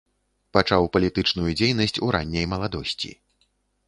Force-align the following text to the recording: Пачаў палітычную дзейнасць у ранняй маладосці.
Пачаў 0.55 0.87
палітычную 0.95 1.51
дзейнасць 1.59 2.01
у 2.07 2.09
ранняй 2.15 2.45
маладосці. 2.55 3.11